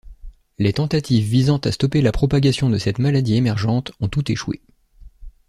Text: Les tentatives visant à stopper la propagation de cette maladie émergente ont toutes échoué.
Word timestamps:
Les 0.57 0.73
tentatives 0.73 1.23
visant 1.29 1.59
à 1.59 1.71
stopper 1.71 2.01
la 2.01 2.11
propagation 2.11 2.71
de 2.71 2.79
cette 2.79 2.97
maladie 2.97 3.35
émergente 3.35 3.91
ont 3.99 4.07
toutes 4.07 4.31
échoué. 4.31 4.59